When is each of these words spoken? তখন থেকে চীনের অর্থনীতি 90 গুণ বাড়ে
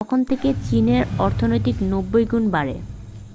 তখন 0.03 0.19
থেকে 0.29 0.49
চীনের 0.65 1.03
অর্থনীতি 1.19 1.71
90 1.83 2.21
গুণ 2.31 2.43
বাড়ে 2.55 2.75